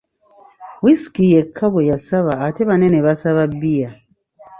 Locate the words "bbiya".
3.51-3.89